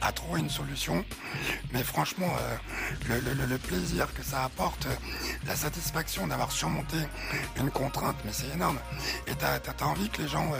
[0.00, 1.04] à trouver une solution,
[1.72, 2.28] mais franchement,
[3.10, 4.86] euh, le, plaisir que ça apporte,
[5.46, 6.96] la satisfaction d'avoir surmonté
[7.58, 8.78] une contrainte, mais c'est énorme.
[9.26, 10.50] Et t'as as, envie que les gens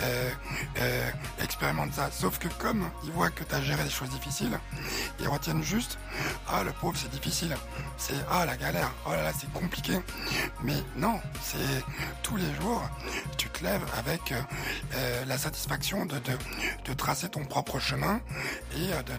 [0.00, 0.30] euh,
[0.78, 1.10] euh,
[1.42, 2.10] expérimentent ça.
[2.10, 4.58] Sauf que comme ils voient que t'as géré des choses difficiles,
[5.18, 5.98] ils retiennent juste
[6.48, 7.56] ah le c'est difficile,
[7.98, 9.98] c'est ah la galère, oh là là c'est compliqué.
[10.62, 11.84] Mais non, c'est
[12.22, 12.82] tous les jours
[13.36, 14.40] tu te lèves avec euh,
[14.94, 16.32] euh, la satisfaction de, de,
[16.84, 18.20] de, tracer ton propre chemin
[18.76, 19.12] et euh, de,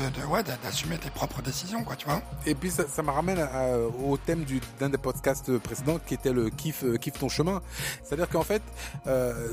[0.00, 2.22] de, de, ouais, d'assumer tes propres décisions, quoi, tu vois.
[2.46, 3.46] Et puis ça, me ramène
[4.04, 4.44] au thème
[4.78, 7.62] d'un des podcasts précédents qui était le kiff, kiff ton chemin.
[8.02, 8.62] C'est-à-dire qu'en fait,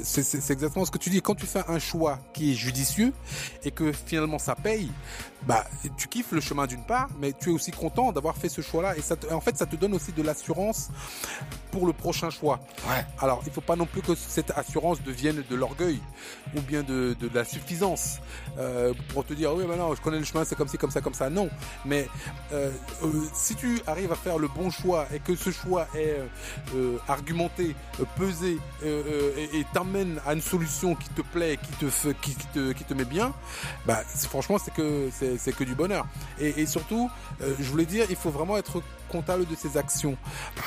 [0.03, 1.21] c'est exactement ce que tu dis.
[1.21, 3.13] Quand tu fais un choix qui est judicieux
[3.63, 4.91] et que finalement ça paye,
[5.43, 5.65] bah
[5.97, 8.95] tu kiffes le chemin d'une part, mais tu es aussi content d'avoir fait ce choix-là.
[8.97, 10.89] Et ça en fait, ça te donne aussi de l'assurance
[11.71, 12.59] pour le prochain choix.
[12.87, 13.05] Ouais.
[13.19, 15.99] Alors il faut pas non plus que cette assurance devienne de l'orgueil
[16.55, 18.19] ou bien de, de, la suffisance
[18.57, 21.01] euh, pour te dire oui, maintenant je connais le chemin, c'est comme ci, comme ça,
[21.01, 21.29] comme ça.
[21.29, 21.49] Non,
[21.83, 22.07] mais
[22.53, 22.71] euh,
[23.03, 26.15] euh, si tu arrives à faire le bon choix et que ce choix est
[27.07, 27.75] argumenté,
[28.17, 32.83] pesé et t'amène à une solution qui te plaît, qui te, qui, qui te, qui
[32.83, 33.33] te met bien,
[33.85, 36.05] bah franchement c'est que c'est que du bonheur.
[36.39, 38.81] Et, et surtout, je voulais dire, il faut vraiment être
[39.15, 40.17] comptable de ses actions.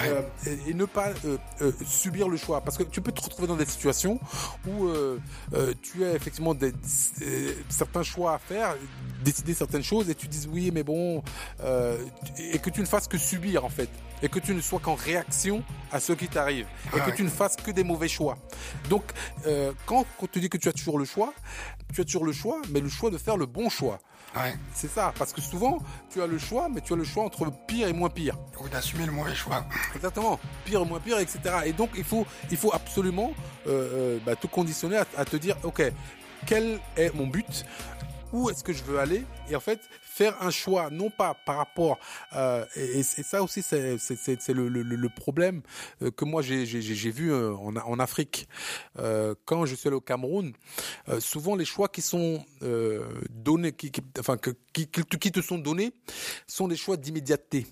[0.02, 0.22] Euh,
[0.66, 2.60] et, ne pas euh, euh, subir le choix.
[2.60, 4.18] Parce que tu peux te retrouver dans des situations
[4.66, 4.88] où
[5.82, 6.72] tu as effectivement des,
[7.68, 8.76] certains choix à faire,
[9.24, 11.22] décider certaines choses et tu dis oui mais bon
[12.38, 13.88] et que tu ne fasses que subir en fait.
[14.20, 15.62] Et que tu ne sois qu'en réaction
[15.92, 16.66] à ce qui t'arrive.
[16.96, 18.36] Et que tu ne fasses que des mauvais choix.
[18.88, 19.04] Donc
[19.86, 21.32] quand on te dit que tu as toujours le choix,
[21.92, 24.00] tu as toujours le choix, mais le choix de faire le bon choix.
[24.72, 25.78] C'est ça, parce que souvent,
[26.10, 28.36] tu as le choix, mais tu as le choix entre pire et moins pire.
[28.60, 29.64] Ou d'assumer le mauvais choix.
[29.94, 31.40] Exactement, pire ou moins pire, etc.
[31.66, 33.32] Et donc, il faut, il faut absolument
[33.66, 35.82] euh, euh, bah, te conditionner à, te dire, ok,
[36.46, 37.64] quel est mon but?
[38.32, 41.56] Où est-ce que je veux aller et en fait faire un choix non pas par
[41.56, 41.98] rapport
[42.34, 45.62] euh, et, ça aussi c'est le, le, le, problème
[46.02, 46.64] euh, que moi j'ai
[47.10, 48.48] vu euh, en, en Afrique.
[48.98, 50.52] Euh, quand je suis allé au Cameroun
[51.08, 52.44] euh, souvent les choix qui sont
[53.30, 54.36] donnés qui, qui, enfin
[54.72, 55.92] qui, qui te sont donnés
[56.46, 57.66] sont des choix d'immédiateté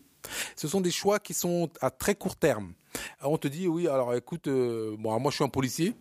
[0.55, 2.75] ce sont des choix qui sont à très court terme.
[3.23, 5.95] on te dit oui, alors écoute, euh, moi je suis un policier,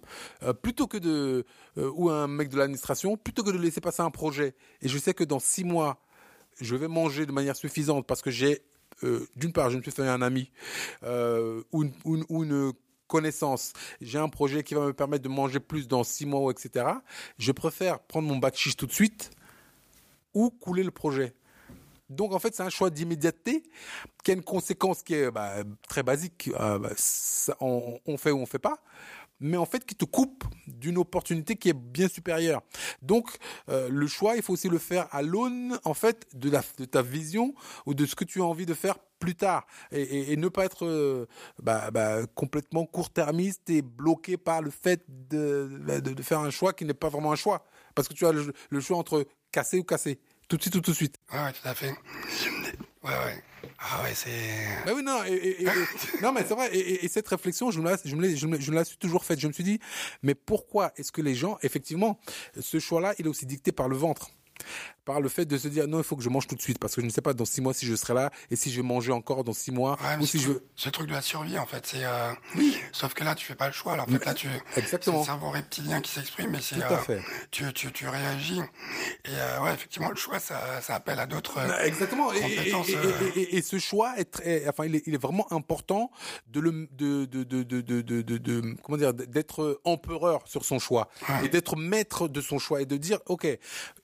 [0.43, 1.45] euh, plutôt que de
[1.77, 4.97] euh, ou un mec de l'administration, plutôt que de laisser passer un projet, et je
[4.97, 6.01] sais que dans six mois
[6.61, 8.61] je vais manger de manière suffisante parce que j'ai
[9.35, 10.51] d'une part je me suis fait un ami
[11.03, 12.71] ou une, ou une
[13.07, 16.85] connaissance, j'ai un projet qui va me permettre de manger plus dans six mois, etc.
[17.37, 19.31] Je préfère prendre mon bac chiche tout de suite
[20.33, 21.33] ou couler le projet.
[22.09, 23.63] Donc en fait, c'est un choix d'immédiateté
[24.23, 26.49] qui a une conséquence qui est bah, très basique.
[26.59, 26.89] Euh, bah,
[27.59, 28.83] on, fait ou on fait pas,
[29.39, 32.61] mais en fait qui te coupe d'une opportunité qui est bien supérieure.
[33.01, 33.37] Donc
[33.69, 36.49] euh, le choix, il faut aussi le faire à l'aune en fait de,
[36.85, 40.49] ta vision ou de ce que tu as envie de faire plus tard et, ne
[40.49, 41.25] pas être euh,
[41.63, 41.89] bah,
[42.35, 45.69] complètement court-termiste et bloqué par le fait de,
[46.21, 47.65] faire un choix qui n'est pas vraiment un choix
[47.95, 50.19] parce que tu as le choix entre casser ou casser.
[50.47, 51.15] Tout de suite ou tout de suite?
[51.33, 51.89] Ouais, tout à fait.
[53.03, 53.43] Ouais, ouais.
[53.79, 54.29] Ah ouais, c'est.
[54.85, 55.65] Bah oui, non, et,
[56.21, 56.75] non, mais c'est vrai.
[56.75, 59.25] Et, cette réflexion, je me, la, je, me je, me, je me la suis toujours
[59.25, 59.39] faite.
[59.39, 59.79] Je me suis dit,
[60.21, 62.19] mais pourquoi est-ce que les gens, effectivement,
[62.59, 64.29] ce choix-là, il est aussi dicté par le ventre?
[65.05, 66.79] Par le fait de se dire non, il faut que je mange tout de suite
[66.79, 68.71] parce que je ne sais pas dans six mois si je serai là et si
[68.71, 71.57] je vais manger encore dans six mois ou si je Ce truc de la survie
[71.57, 72.31] en fait, c'est euh...
[72.55, 72.77] oui.
[72.91, 73.93] Sauf que là tu fais pas le choix.
[73.93, 75.17] Alors, en fait là tu exactement.
[75.17, 77.19] C'est le cerveau reptilien qui s'exprime, mais c'est euh,
[77.51, 78.59] tu, tu tu réagis
[79.25, 82.73] et euh, ouais effectivement le choix ça, ça appelle à d'autres bah, exactement et, et,
[82.73, 83.31] euh.
[83.35, 86.11] et, et, ce choix est très, enfin il est, il est vraiment important
[86.47, 90.79] de le de de de de de, de, de comment dire d'être empereur sur son
[90.79, 91.09] choix
[91.43, 93.47] et d'être maître de son choix et de dire ok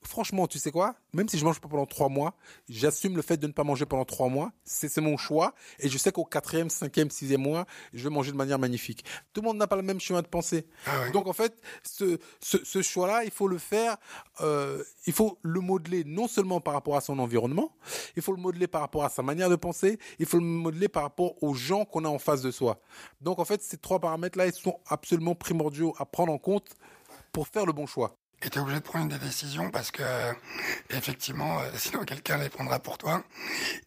[0.03, 0.90] franchement tu sais quoi?
[1.13, 2.35] Même si je mange pas pendant trois mois,
[2.69, 4.51] j'assume le fait de ne pas manger pendant trois mois.
[4.63, 5.53] C'est mon choix.
[5.79, 9.03] Et je sais qu'au quatrième, cinquième, sixième mois, je vais manger de manière magnifique.
[9.33, 10.65] Tout le monde n'a pas le même chemin de pensée.
[10.85, 13.97] Ah Donc en fait, ce, ce, choix-là, il faut le faire,
[14.41, 17.75] euh, il faut le modeler non seulement par rapport à son environnement,
[18.15, 20.87] il faut le modeler par rapport à sa manière de penser, il faut le modeler
[20.87, 22.79] par rapport aux gens qu'on a en face de soi.
[23.19, 26.75] Donc en fait, ces trois paramètres-là, ils sont absolument primordiaux à prendre en compte
[27.31, 30.03] pour faire le bon choix es obligé de prendre des décisions parce que
[30.89, 33.23] effectivement euh, sinon quelqu'un les prendra pour toi.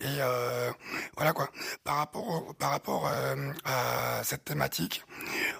[0.01, 0.71] Et euh,
[1.17, 1.49] voilà quoi.
[1.83, 5.05] Par rapport par rapport euh, à cette thématique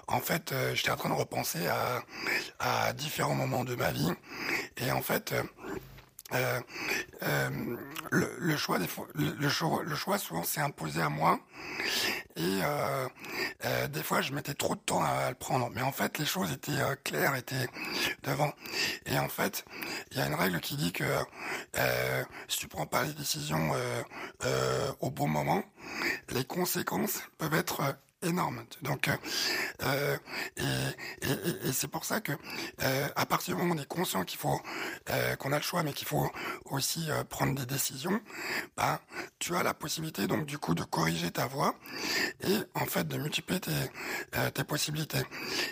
[0.07, 2.03] en fait j'étais en train de repenser à,
[2.59, 4.11] à différents moments de ma vie.
[4.77, 5.33] Et en fait
[6.33, 6.59] euh,
[7.23, 7.49] euh,
[8.11, 8.79] le, choix
[9.13, 11.39] le, choix, souvent s'est imposé à moi.
[12.35, 13.07] Et euh,
[13.65, 15.69] euh, des fois je mettais trop de temps à, le prendre.
[15.73, 16.71] Mais en fait les choses étaient
[17.03, 17.67] claires étaient
[18.23, 18.51] devant.
[19.05, 19.65] Et en fait
[20.11, 21.03] il y a une règle qui dit que
[22.47, 23.71] si tu prends pas les décisions
[24.99, 25.63] au bon moment
[26.29, 28.65] les conséquences peuvent être énorme.
[28.81, 29.17] Donc, euh,
[29.83, 30.17] euh,
[31.63, 32.31] et, c'est pour ça que
[32.83, 34.59] euh, à partir du moment où on est conscient qu'il faut
[35.39, 36.31] qu'on a le choix, mais qu'il faut
[36.65, 38.19] aussi prendre des décisions,
[38.75, 39.01] bah,
[39.39, 41.75] tu as la possibilité donc du coup de corriger ta voix
[42.41, 45.23] et en fait de multiplier tes, tes possibilités.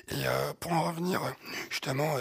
[0.10, 0.24] Et
[0.60, 1.22] pour en revenir
[1.70, 2.16] justement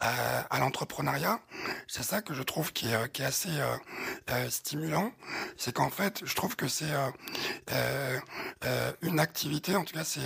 [0.00, 1.40] à, à l'entrepreneuriat,
[1.86, 3.50] c'est ça que je trouve qui est, qui est assez
[4.48, 5.12] stimulant
[5.56, 6.92] c'est qu'en fait, je trouve que c'est
[9.02, 10.20] une activité, en tout cas, c'est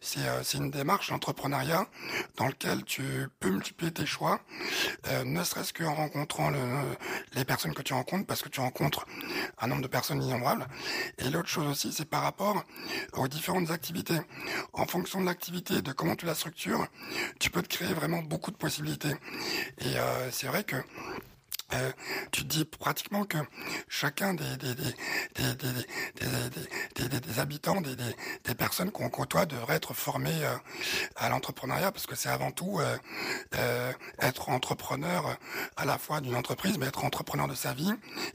[0.00, 1.86] c'est c'est une démarche d'entrepreneuriat
[2.36, 3.02] dans lequel tu
[3.40, 4.40] peux multiplier tes choix,
[5.24, 6.58] ne serait-ce qu'en rencontrant le,
[7.34, 9.06] les personnes que tu rencontres, parce que tu rencontres
[9.58, 10.66] un nombre de personnes innombrables.
[11.18, 12.62] Et l'autre chose aussi, c'est par rapport
[13.14, 14.20] aux différentes activités.
[14.72, 16.86] En fonction de l'activité, de comment tu la structures,
[17.40, 19.14] tu peux te créer vraiment beaucoup de possibilités.
[19.78, 19.94] Et
[20.30, 20.76] c'est vrai que
[21.74, 21.92] euh,
[22.32, 23.38] tu dis pratiquement que
[23.88, 24.88] chacun des, des, des,
[27.08, 27.94] des, des habitants, des,
[28.44, 30.56] des, personnes qu'on côtoie devraient être formés euh,
[31.16, 32.96] à l'entrepreneuriat parce que c'est avant tout euh,
[33.56, 35.36] euh, être entrepreneur
[35.76, 37.92] à la fois d'une entreprise, mais être entrepreneur de sa vie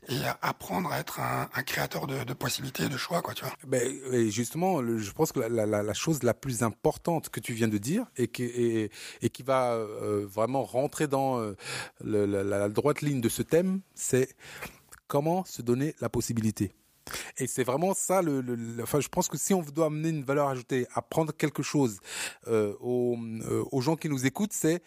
[0.10, 3.54] et apprendre à être un, créateur de, de, possibilités de choix, quoi, tu vois.
[3.66, 8.06] Ben, justement, je pense que la, chose la plus importante que tu viens de dire
[8.18, 9.78] et qui, et, qui va
[10.24, 11.54] vraiment rentrer dans
[12.02, 14.36] la droite ligne de ce thème, c'est
[15.08, 16.74] comment se donner la possibilité.
[17.38, 20.48] Et c'est vraiment ça, le, enfin, je pense que si on doit amener une valeur
[20.48, 22.00] ajoutée, apprendre quelque chose
[22.48, 24.82] euh, aux, euh, aux gens qui nous écoutent, c'est,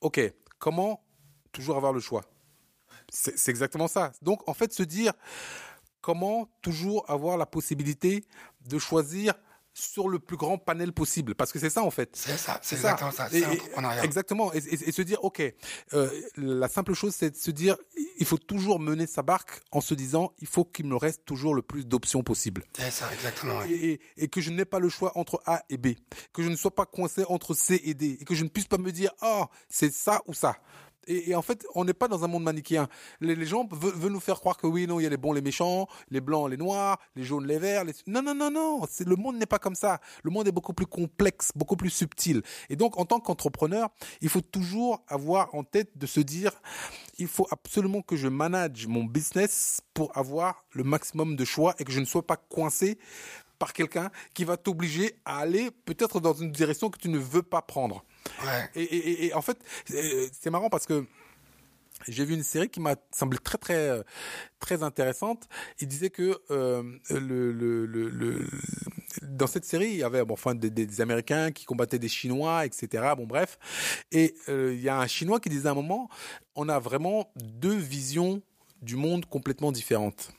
[0.00, 0.20] ok,
[0.58, 1.02] comment
[1.52, 2.22] toujours avoir le choix?
[3.10, 4.12] C'est exactement ça.
[4.20, 5.14] Donc, en fait, se dire
[6.02, 8.24] comment toujours avoir la possibilité
[8.66, 9.32] de choisir
[9.78, 11.34] sur le plus grand panel possible.
[11.34, 12.10] Parce que c'est ça, en fait.
[12.14, 13.28] C'est ça, c'est exactement ça.
[13.32, 13.44] Et,
[14.02, 14.52] exactement.
[14.52, 15.42] Et, et, se dire, OK,
[15.94, 17.76] euh, la simple chose, c'est de se dire,
[18.18, 21.54] il faut toujours mener sa barque en se disant, il faut qu'il me reste toujours
[21.54, 22.64] le plus d'options possible.
[22.76, 23.62] C'est ça, exactement.
[23.68, 25.88] Et, et, que je n'ai pas le choix entre A et B.
[26.32, 28.18] Que je ne sois pas coincé entre C et D.
[28.20, 30.56] Et que je ne puisse pas me dire, oh, c'est ça ou ça.
[31.08, 32.86] Et, en fait, on n'est pas dans un monde manichéen.
[33.20, 35.40] Les, gens veulent, nous faire croire que oui, non, il y a les bons, les
[35.40, 37.84] méchants, les blancs, les noirs, les jaunes, les verts.
[38.06, 38.82] Non, non, non, non.
[39.04, 40.00] Le monde n'est pas comme ça.
[40.22, 42.42] Le monde est beaucoup plus complexe, beaucoup plus subtil.
[42.68, 43.88] Et donc, en tant qu'entrepreneur,
[44.20, 46.52] il faut toujours avoir en tête de se dire,
[47.18, 51.84] il faut absolument que je manage mon business pour avoir le maximum de choix et
[51.84, 52.98] que je ne sois pas coincé
[53.58, 57.42] par quelqu'un qui va t'obliger à aller peut-être dans une direction que tu ne veux
[57.42, 58.04] pas prendre.
[58.74, 61.04] Et, en fait, c'est marrant parce que
[62.06, 64.02] j'ai vu une série qui m'a semblé très très
[64.60, 65.48] très intéressante.
[65.80, 66.82] Il disait que euh,
[69.22, 73.12] dans cette série, il y avait bon, enfin des, Américains qui combattaient des Chinois, etc.
[73.16, 73.58] Bon bref,
[74.12, 76.08] et euh, il y a un Chinois qui disait à un moment,
[76.54, 78.42] on a vraiment deux visions
[78.82, 80.32] du monde complètement différentes.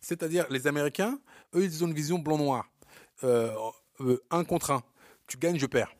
[0.00, 1.18] C'est-à-dire les Américains,
[1.54, 2.70] eux, ils ont une vision blanc-noir,
[3.24, 3.52] euh,
[4.30, 4.82] un contre un.
[5.26, 5.94] Tu gagnes, je perds.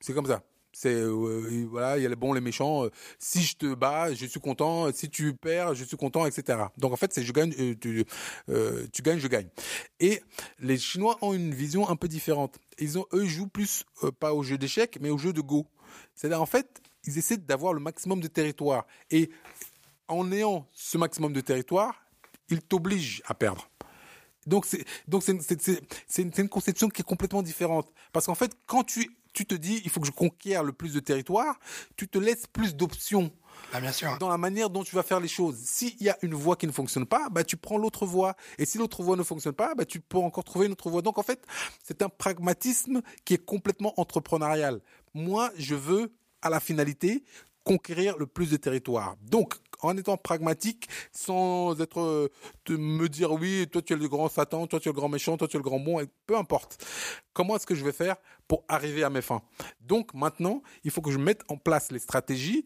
[0.00, 0.42] C'est comme ça.
[0.74, 2.88] C'est euh, voilà, il y a les bons, les méchants.
[3.18, 4.92] si je te bats, je suis content.
[4.92, 6.64] Si tu perds, je suis content, etc.
[6.76, 8.04] Donc en fait, c'est je gagne, euh, tu,
[8.48, 9.48] euh, tu gagnes, je gagne.
[10.00, 10.20] Et
[10.58, 12.58] les Chinois ont une vision un peu différente.
[12.78, 13.84] Ils ont, eux, jouent plus
[14.18, 15.66] pas au jeu d'échecs, mais au jeu de Go.
[16.14, 18.86] C'est-à-dire en fait, ils essaient d'avoir le maximum de territoire.
[19.10, 19.30] Et
[20.08, 22.04] en ayant ce maximum de territoire,
[22.50, 23.68] ils t'obligent à perdre.
[24.46, 28.84] Donc c'est donc c'est une, une conception qui est complètement différente parce qu'en fait quand
[28.84, 31.58] tu tu te dis, il faut que je conquière le plus de territoire,
[31.96, 33.30] tu te laisses plus d'options.
[33.72, 34.16] Ah, bien sûr.
[34.18, 35.56] Dans la manière dont tu vas faire les choses.
[35.56, 38.36] S'il y a une voie qui ne fonctionne pas, bah, tu prends l'autre voie.
[38.58, 41.02] Et si l'autre voie ne fonctionne pas, bah, tu peux encore trouver une autre voie.
[41.02, 41.44] Donc, en fait,
[41.82, 44.80] c'est un pragmatisme qui est complètement entrepreneurial.
[45.12, 47.24] Moi, je veux, à la finalité,
[47.64, 49.16] conquérir le plus de territoire.
[49.22, 52.28] Donc, en étant pragmatique, sans être euh,
[52.66, 55.08] de me dire oui, toi tu es le grand Satan, toi tu es le grand
[55.08, 56.84] méchant, toi tu es le grand bon, et peu importe.
[57.32, 58.16] Comment est-ce que je vais faire
[58.48, 59.42] pour arriver à mes fins?
[59.80, 62.64] Donc maintenant, il faut que je mette en place les stratégies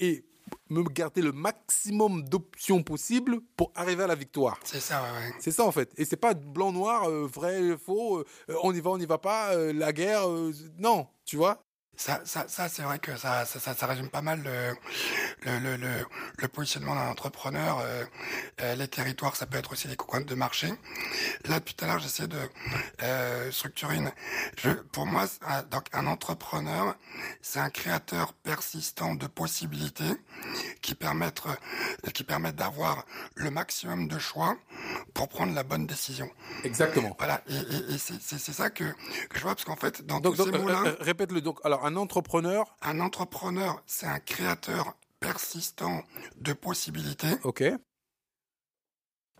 [0.00, 0.24] et
[0.70, 4.58] me garder le maximum d'options possibles pour arriver à la victoire.
[4.64, 5.32] C'est ça, ouais.
[5.40, 5.92] C'est ça en fait.
[5.96, 8.24] Et c'est pas blanc noir, euh, vrai faux, euh,
[8.62, 10.22] on y va, on n'y va pas, la guerre.
[10.78, 11.65] non, tu vois?
[11.96, 15.88] Ça, ça, ça c'est vrai que ça, ça, ça, résume pas mal le, le, le,
[16.36, 17.78] le positionnement d'un entrepreneur.
[17.80, 18.04] Euh,
[18.60, 20.68] euh, les territoires, ça peut être aussi des coins de marché.
[21.48, 22.38] Là, tout à l'heure, j'essaie de
[23.02, 24.12] euh, structurer une.
[24.58, 25.24] Je, pour moi,
[25.70, 26.96] donc un entrepreneur,
[27.40, 30.12] c'est un créateur persistant de possibilités
[30.82, 31.42] qui permettent,
[32.12, 33.04] qui permettent d'avoir
[33.34, 34.56] le maximum de choix
[35.14, 36.30] pour prendre la bonne décision.
[36.64, 37.16] Exactement.
[37.18, 37.42] Voilà.
[37.48, 40.44] Et, et, et c'est ça que, que je vois parce qu'en fait, dans donc, tous
[40.44, 40.96] ces mots-là.
[41.00, 41.58] répète-le donc.
[41.64, 46.02] Alors un entrepreneur Un entrepreneur, c'est un créateur persistant
[46.36, 47.36] de possibilités.
[47.44, 47.62] Ok.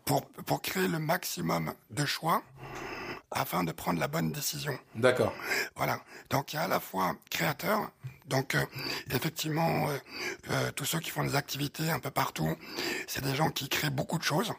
[0.04, 2.42] Pour, pour créer le maximum de choix
[3.32, 4.78] afin de prendre la bonne décision.
[4.94, 5.32] D'accord.
[5.74, 6.00] Voilà.
[6.30, 7.90] Donc il y a à la fois créateur,
[8.26, 8.64] donc euh,
[9.10, 9.98] effectivement euh,
[10.50, 12.56] euh, tous ceux qui font des activités un peu partout,
[13.06, 14.52] c'est des gens qui créent beaucoup de choses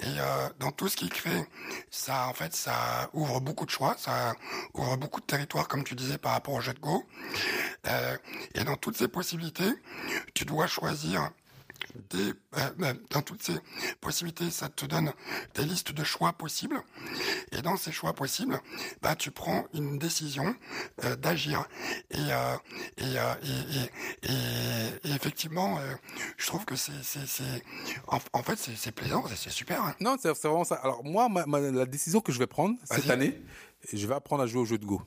[0.00, 0.18] et
[0.58, 1.46] dans tout ce qu'ils créent,
[1.90, 4.34] ça en fait ça ouvre beaucoup de choix, ça
[4.74, 7.04] ouvre beaucoup de territoire comme tu disais par rapport au jeu de Go.
[8.54, 9.70] et dans toutes ces possibilités,
[10.34, 11.30] tu dois choisir
[12.10, 13.56] des, euh, dans toutes ces
[14.00, 15.12] possibilités, ça te donne
[15.54, 16.80] des listes de choix possibles.
[17.52, 18.60] Et dans ces choix possibles,
[19.02, 20.54] bah, tu prends une décision
[21.04, 21.66] euh, d'agir.
[22.10, 22.56] Et, euh,
[22.98, 23.34] et, euh,
[25.04, 25.94] et, effectivement, euh,
[26.36, 27.62] je trouve que c'est, c'est, c'est
[28.08, 29.82] en, en fait, c'est, c'est plaisant, c'est, c'est super.
[29.82, 29.94] hein.
[30.00, 30.76] Non, c'est c'est vraiment ça.
[30.76, 33.10] Alors moi, ma- ma- la décision que je vais prendre cette Vas-y.
[33.12, 33.42] année,
[33.92, 35.02] je vais apprendre à jouer au jeu de Go.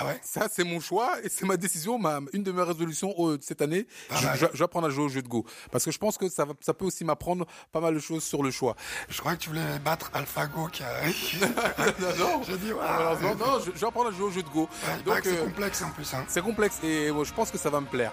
[0.00, 0.18] Ah ouais?
[0.22, 3.62] Ça, c'est mon choix et c'est ma décision, ma, une de mes résolutions euh, cette
[3.62, 3.86] année.
[4.10, 5.44] Je, vais apprendre à jouer au jeu de Go.
[5.72, 8.22] Parce que je pense que ça, va- ça peut aussi m'apprendre pas mal de choses
[8.22, 8.76] sur le choix.
[9.08, 10.88] Je crois que tu voulais battre AlphaGo qui a...
[12.00, 12.78] non, non, J'ai dit, ouais.
[12.80, 14.68] malheureusement, non, je, je vais apprendre à jouer au jeu de Go.
[14.86, 16.14] Ouais, Donc, que c'est euh, complexe en plus.
[16.14, 16.24] Hein.
[16.28, 18.12] c'est complexe et moi, je pense que ça va me plaire.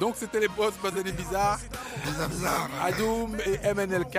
[0.00, 1.58] Donc, c'était les boss Bazali Bizarre,
[2.04, 2.68] Bizarre, bizarre.
[2.84, 4.18] Adoum et MNLK.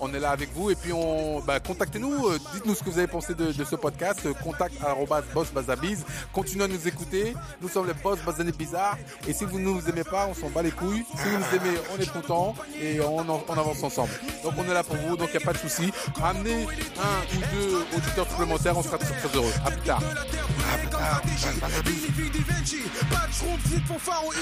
[0.00, 2.98] On est là avec vous et puis on, bah, contactez-nous, euh, dites-nous ce que vous
[2.98, 4.20] avez pensé de, de ce podcast.
[4.26, 6.04] euh, Contact arobase boss bazabiz.
[6.32, 7.34] Continuez à nous écouter.
[7.62, 8.98] Nous sommes les boss Bazali Bizarre.
[9.26, 11.04] Et si vous ne nous aimez pas, on s'en bat les couilles.
[11.16, 14.10] Si vous nous aimez, on est content et on, en- on avance ensemble.
[14.42, 15.90] Donc on est là pour vous, donc il n'y a pas de souci.
[16.22, 19.52] Amenez un ou deux auditeurs supplémentaires, on sera très, très heureux.
[19.64, 20.02] À plus tard.
[20.74, 20.88] À plus
[21.60, 21.90] pas de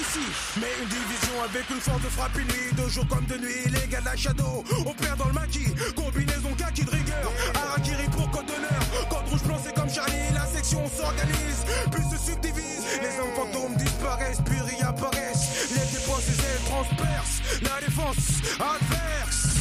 [0.00, 0.20] ici.
[0.60, 3.88] Mais une division avec une force de frappe nuit, de jour comme de nuit, les
[3.88, 4.64] gars de la shadow.
[4.86, 7.32] On perd dans le maquis, combinaison kaki de rigueur.
[7.54, 9.08] Harakiri pour code d'honneur.
[9.08, 12.84] Code rouge blanc, c'est comme Charlie, la section s'organise, puis se subdivise.
[13.00, 15.70] Les hommes fantômes disparaissent, puis réapparaissent.
[15.70, 17.42] Les dépenses, les ailes transpercent.
[17.62, 19.52] La défense adverse.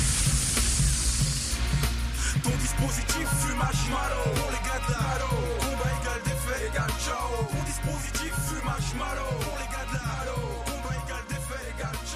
[2.44, 5.30] Ton dispositif fume marshmallow Pour les gars de la halo
[5.60, 10.61] Combat égal défait égal ciao Ton dispositif fume marshmallow Pour les gars de la halo
[11.82, 12.11] Combat